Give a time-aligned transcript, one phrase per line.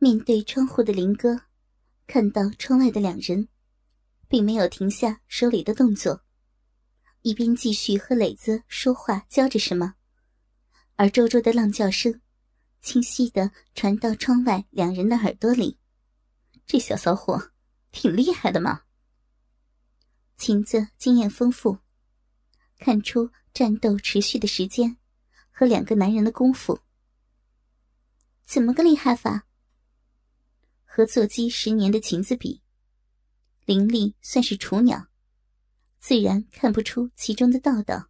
[0.00, 1.40] 面对窗户的林哥，
[2.06, 3.48] 看到窗外的两人，
[4.28, 6.22] 并没有停下手里的动作，
[7.22, 9.96] 一边继续和磊子说话教着什么，
[10.94, 12.20] 而周周的浪叫声，
[12.80, 15.80] 清晰的传到窗外两人的耳朵里。
[16.64, 17.50] 这小骚货，
[17.90, 18.82] 挺厉害的嘛。
[20.36, 21.78] 琴子经验丰富，
[22.78, 24.96] 看出战斗持续的时间
[25.50, 26.78] 和两个男人的功夫。
[28.44, 29.47] 怎么个厉害法？
[30.98, 32.60] 和坐鸡十年的琴子比，
[33.66, 35.06] 林立算是雏鸟，
[36.00, 38.08] 自然看不出其中的道道。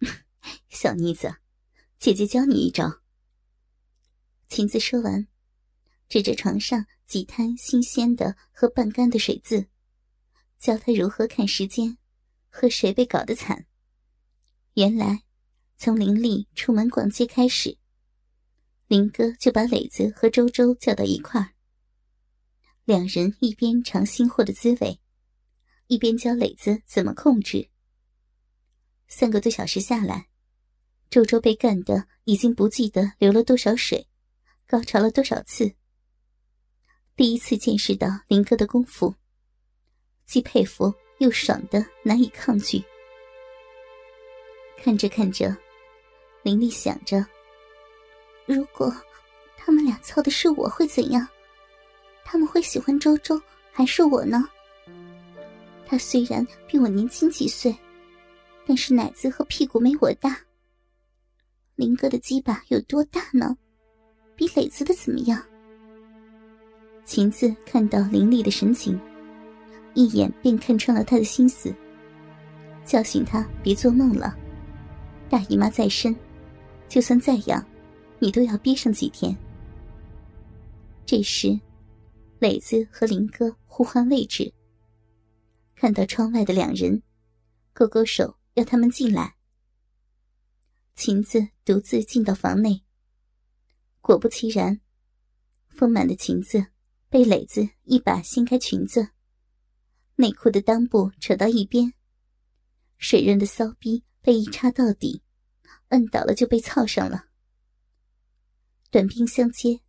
[0.70, 1.34] 小妮子，
[1.98, 3.02] 姐姐教你一招。
[4.48, 5.28] 琴子说完，
[6.08, 9.68] 指着床上几滩新鲜的和半干的水渍，
[10.58, 11.98] 教他如何看时间，
[12.48, 13.66] 和谁被搞得惨。
[14.72, 15.24] 原来，
[15.76, 17.76] 从林立出门逛街开始。
[18.86, 21.52] 林哥就把磊子和周周叫到一块儿，
[22.84, 24.98] 两人一边尝新货的滋味，
[25.86, 27.68] 一边教磊子怎么控制。
[29.06, 30.28] 三个多小时下来，
[31.08, 34.08] 周周被干的已经不记得流了多少水，
[34.66, 35.74] 高潮了多少次。
[37.16, 39.14] 第一次见识到林哥的功夫，
[40.24, 42.82] 既佩服又爽的难以抗拒。
[44.78, 45.56] 看着看着，
[46.42, 47.24] 林丽想着。
[48.46, 48.90] 如果
[49.56, 51.28] 他们俩操的是我会怎样？
[52.32, 53.42] 他们会喜欢周周
[53.72, 54.46] 还是我呢？
[55.84, 57.76] 他虽然比我年轻几岁，
[58.64, 60.38] 但是奶子和屁股没我大。
[61.74, 63.56] 林哥的鸡巴有多大呢？
[64.36, 65.42] 比磊子的怎么样？
[67.04, 68.96] 晴子看到林丽的神情，
[69.94, 71.74] 一眼便看穿了他的心思，
[72.84, 74.36] 教训他别做梦了。
[75.28, 76.14] 大姨妈在身，
[76.88, 77.64] 就算再痒。
[78.20, 79.36] 你都要憋上几天。
[81.04, 81.58] 这时，
[82.40, 84.54] 磊子和林哥互换位置，
[85.74, 87.02] 看到窗外的两人，
[87.74, 89.36] 勾勾手要他们进来。
[90.96, 92.82] 琴子独自进到房内。
[94.00, 94.80] 果不其然，
[95.68, 96.68] 丰满的裙子
[97.10, 99.10] 被磊子一把掀开裙子，
[100.16, 101.92] 内裤的裆部扯到一边，
[102.96, 105.22] 水润的骚逼被一插到底，
[105.88, 107.26] 摁倒了就被操上了。
[108.90, 109.82] 短兵相接，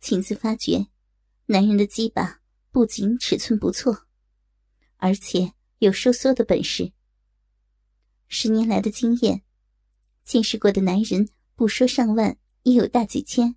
[0.00, 0.88] 晴子发觉，
[1.52, 2.40] 男人的鸡巴
[2.70, 4.06] 不仅尺寸不错，
[4.96, 6.94] 而且有收缩的本事。
[8.26, 9.42] 十年来的经验，
[10.24, 13.54] 见识过的男人不说上万，也有大几千。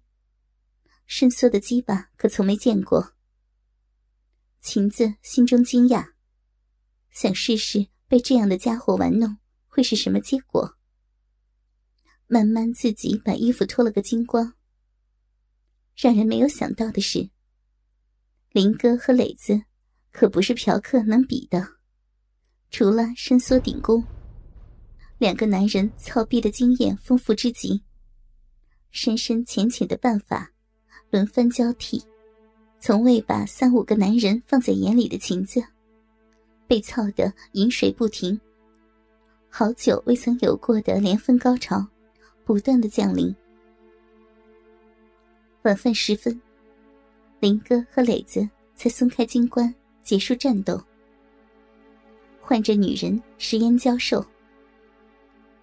[1.06, 3.13] 伸缩的鸡巴可从没见过。
[4.59, 6.16] 晴子心中惊讶，
[7.12, 10.77] 想试试被这样的家伙玩弄会是什么结果。
[12.27, 14.56] 慢慢自己把衣服脱了个精光。
[15.95, 17.29] 让人没有想到的是，
[18.55, 19.61] 林哥和磊子
[20.13, 21.67] 可不是嫖客能比的。
[22.71, 24.01] 除了伸缩顶功，
[25.17, 27.83] 两个男人操逼的经验丰富之极，
[28.91, 30.49] 深深浅浅的办法，
[31.09, 32.01] 轮番交替，
[32.79, 35.61] 从未把三五个男人放在眼里的情子，
[36.65, 38.39] 被操得饮水不停，
[39.49, 41.85] 好久未曾有过的连番高潮。
[42.45, 43.35] 不断的降临。
[45.63, 46.39] 晚饭时分，
[47.40, 50.81] 林哥和磊子才松开金冠，结束战斗。
[52.41, 54.25] 换着女人食烟教授。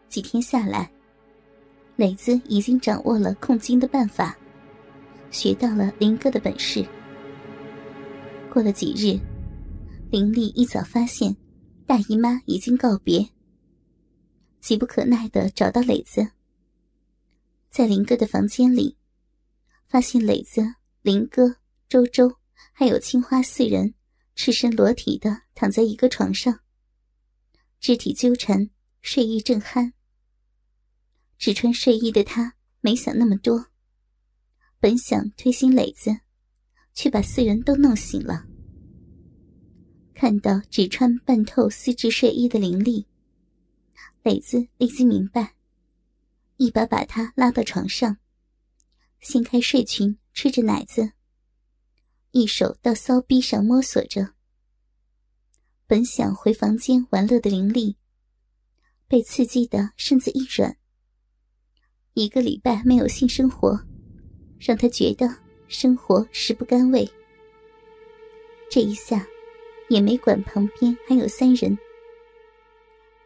[0.09, 0.91] 几天下来，
[1.97, 4.37] 磊子已经掌握了控金的办法，
[5.31, 6.87] 学到了林哥的本事。
[8.53, 9.19] 过了几日，
[10.11, 11.35] 林丽一早发现
[11.87, 13.27] 大姨妈已经告别，
[14.61, 16.29] 急不可耐的找到磊子。
[17.71, 18.97] 在林哥的房间里，
[19.89, 21.57] 发现磊子、林哥、
[21.93, 22.39] 周周
[22.73, 23.93] 还有青花四人
[24.35, 26.61] 赤身裸体的躺在一个床上，
[27.81, 28.71] 肢体纠缠，
[29.03, 29.93] 睡意正酣。
[31.37, 33.67] 只穿睡衣的他没想那么多，
[34.81, 36.21] 本想推醒磊子，
[36.95, 38.47] 却把四人都弄醒了。
[40.15, 43.07] 看到只穿半透丝质睡衣的林丽，
[44.23, 45.57] 磊子立即明白。
[46.57, 48.17] 一把把他拉到床上，
[49.21, 51.13] 掀开睡裙，吃着奶子，
[52.33, 54.31] 一手到骚逼上摸索着。
[55.87, 57.99] 本想回房间玩乐的林丽，
[59.07, 60.75] 被刺激的身子一软。
[62.15, 63.79] 一个礼拜没有性生活，
[64.59, 65.29] 让他觉得
[65.69, 67.07] 生活食不甘味。
[68.71, 69.27] 这一下，
[69.91, 71.77] 也没管旁边还有三人。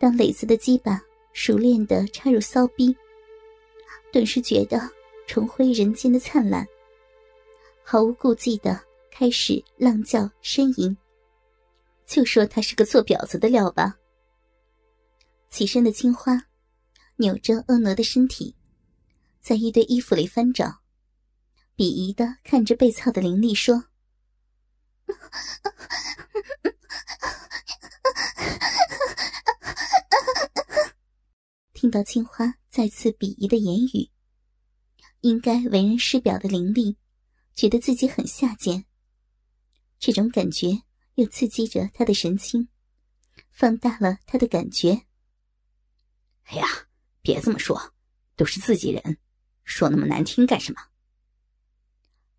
[0.00, 1.00] 当磊子的鸡巴
[1.32, 2.96] 熟练的插入骚逼。
[4.12, 4.80] 顿时觉得
[5.28, 6.66] 重回人间的灿烂，
[7.84, 8.80] 毫无顾忌的
[9.18, 10.94] 开始浪叫呻吟。
[12.04, 13.96] 就说他是个做婊子的料吧。
[15.48, 16.38] 起身的青花，
[17.16, 18.54] 扭着婀娜的身体，
[19.40, 20.66] 在一堆衣服里翻找，
[21.78, 23.84] 鄙夷的看着被操的林丽说
[31.72, 34.10] ：“听到青花再次鄙夷的言语，
[35.22, 36.98] 应该为人师表的林丽，
[37.54, 38.84] 觉得自己很下贱。
[39.98, 40.82] 这种感觉。”
[41.16, 42.68] 又刺激着他的神经，
[43.50, 45.06] 放大了他的感觉。
[46.42, 46.66] 哎呀，
[47.22, 47.94] 别这么说，
[48.36, 49.16] 都是自己人，
[49.64, 50.78] 说那么难听干什么？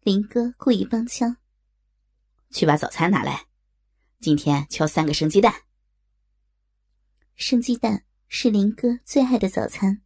[0.01, 1.37] 林哥故意帮腔
[2.53, 3.47] ：“去把早餐拿来，
[4.19, 5.63] 今天敲三个生鸡蛋。”
[7.33, 10.03] 生鸡蛋是林哥最爱的早餐。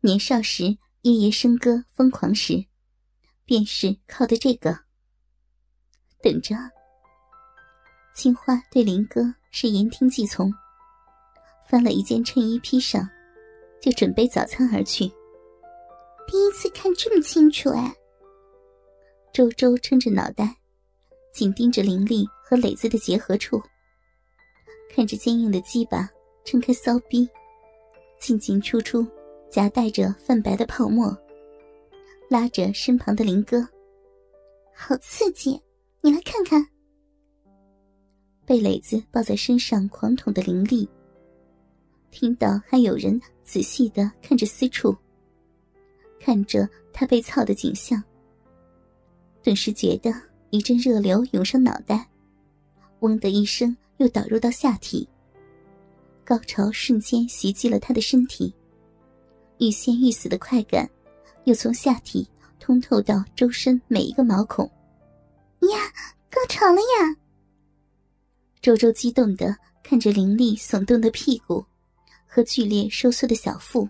[0.00, 2.68] 年少时夜夜笙歌疯狂时，
[3.44, 4.86] 便是靠的这个。
[6.22, 6.54] 等着。
[8.14, 10.52] 青花对林哥是言听计从，
[11.66, 13.08] 翻了一件衬衣披上，
[13.80, 15.10] 就准备早餐而去。
[16.26, 17.94] 第一次看这么清楚哎！
[19.32, 20.56] 周周撑着脑袋，
[21.32, 23.62] 紧盯着林立和磊子的结合处，
[24.94, 26.10] 看着坚硬的鸡巴
[26.44, 27.28] 撑开骚逼，
[28.18, 29.06] 进进出出，
[29.48, 31.16] 夹带着泛白的泡沫，
[32.28, 33.66] 拉着身旁的林哥，
[34.74, 35.60] 好刺激！
[36.02, 36.66] 你来看看。
[38.46, 40.88] 被磊子抱在身上狂捅的林立，
[42.10, 44.96] 听到还有人仔细的看着私处，
[46.18, 48.02] 看着他被操的景象，
[49.42, 50.12] 顿时觉得
[50.50, 52.08] 一阵热流涌上脑袋，
[53.00, 55.08] 嗡的一声又导入到下体，
[56.24, 58.52] 高潮瞬间袭击了他的身体，
[59.58, 60.90] 欲仙欲死的快感
[61.44, 62.26] 又从下体
[62.58, 64.68] 通透到周身每一个毛孔。
[65.68, 65.92] 呀，
[66.30, 67.16] 高潮了呀！
[68.62, 71.64] 周周激动的看着林丽耸动的屁股
[72.26, 73.88] 和剧烈收缩的小腹，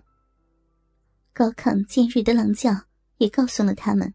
[1.33, 2.71] 高亢尖锐的狼叫
[3.17, 4.13] 也告诉了他们，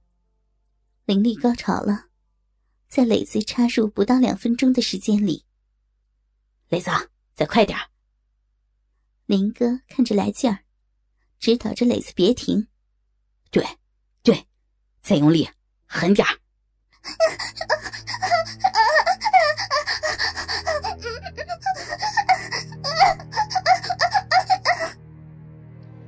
[1.05, 2.07] 林丽高潮了，
[2.89, 5.45] 在磊子插入不到两分钟的时间里。
[6.69, 6.91] 磊子，
[7.35, 7.79] 再快点
[9.27, 10.61] 林哥看着来劲儿，
[11.39, 12.67] 指导着磊子别停。
[13.51, 13.65] 对，
[14.23, 14.47] 对，
[15.01, 15.49] 再用力，
[15.87, 16.39] 狠点儿。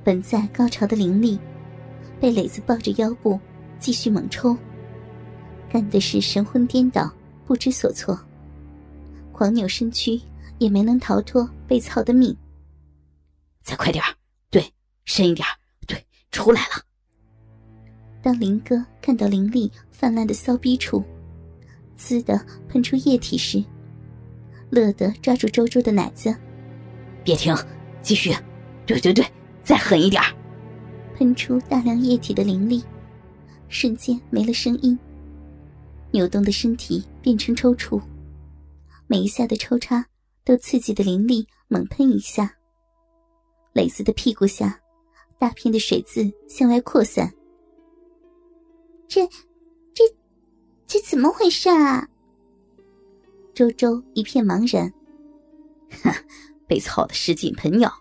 [0.03, 1.39] 本在高潮的灵力，
[2.19, 3.39] 被磊子抱着腰部
[3.79, 4.57] 继续猛抽，
[5.71, 7.13] 干的是神魂颠倒，
[7.45, 8.19] 不知所措，
[9.31, 10.19] 狂扭身躯
[10.57, 12.35] 也没能逃脱被操的命。
[13.61, 14.03] 再快点
[14.49, 14.73] 对，
[15.05, 15.47] 深一点
[15.85, 16.88] 对，出来了。
[18.21, 21.03] 当林哥看到林丽泛滥的骚逼处，
[21.95, 23.63] 滋的喷出液体时，
[24.69, 26.35] 乐得抓住周周的奶子，
[27.23, 27.55] 别停，
[28.01, 28.35] 继续，
[28.85, 29.25] 对对对。
[29.61, 30.19] 再狠一点
[31.15, 32.83] 喷出大量液体的林丽，
[33.67, 34.97] 瞬间没了声音。
[36.09, 38.01] 扭动的身体变成抽搐，
[39.05, 40.03] 每一下的抽插
[40.43, 42.51] 都刺激的林丽猛喷一下。
[43.73, 44.79] 蕾子的屁股下，
[45.37, 47.31] 大片的水渍向外扩散。
[49.09, 49.27] 这、
[49.95, 50.03] 这、
[50.85, 52.07] 这怎么回事啊？
[53.55, 54.93] 周周一片茫然。
[56.03, 56.13] 哼，
[56.67, 57.91] 被操的失禁喷尿。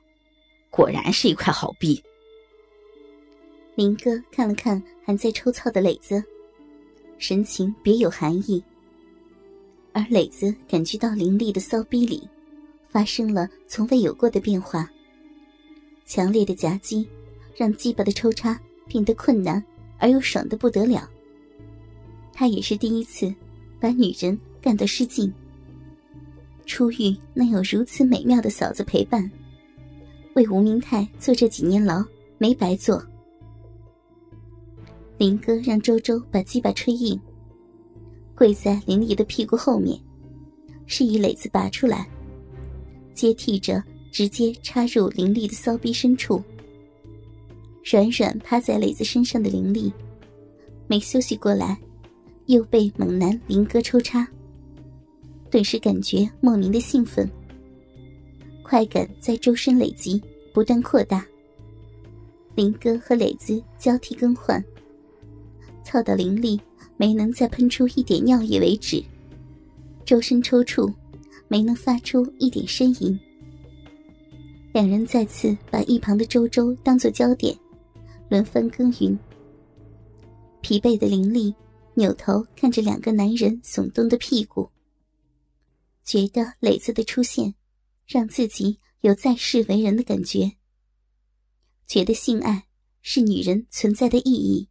[0.71, 2.01] 果然是一块好逼。
[3.75, 6.23] 林哥看了看还在抽操的磊子，
[7.17, 8.63] 神情别有含义。
[9.95, 12.29] 而磊子感觉到林丽的骚逼里
[12.91, 14.89] 发生了从未有过的变化，
[16.05, 17.09] 强烈的夹击
[17.57, 19.65] 让鸡巴的抽插变得困难
[19.99, 21.09] 而又爽的不得了。
[22.33, 23.35] 他也是第一次
[23.81, 25.33] 把女人干得失禁。
[26.67, 29.31] 初遇能有如此美妙的嫂子陪伴。
[30.35, 32.05] 为吴明泰坐这几年牢
[32.39, 33.05] 没白坐。
[35.17, 37.21] 林哥让周周把鸡巴吹硬，
[38.37, 39.99] 跪在林丽的屁股后面，
[40.87, 42.09] 示意磊子拔出来，
[43.15, 46.41] 接替着直接插入林丽的骚逼深处。
[47.91, 49.91] 软软趴在磊子身上的灵力，
[50.87, 51.79] 没休息过来，
[52.45, 54.29] 又被猛男林哥抽插，
[55.51, 57.27] 顿时感觉莫名的兴奋。
[58.63, 60.21] 快感在周身累积，
[60.53, 61.27] 不断扩大。
[62.55, 64.63] 林哥和磊子交替更换，
[65.83, 66.61] 操到灵力
[66.99, 69.03] 没能再喷出一点尿液为止，
[70.05, 70.93] 周身抽搐，
[71.49, 73.19] 没能发出一点呻吟。
[74.75, 77.57] 两人再次把一旁的周周当作焦点，
[78.29, 79.19] 轮番耕耘。
[80.61, 81.55] 疲惫的林立
[81.95, 84.71] 扭头看着两个男人耸动的屁股，
[86.05, 87.55] 觉得磊子的出现，
[88.07, 90.53] 让自己有在世为人的感觉。
[91.87, 92.67] 觉得性爱
[93.01, 94.69] 是女人存在的意义，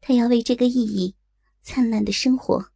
[0.00, 1.14] 他要为这个意义
[1.62, 2.73] 灿烂的生活。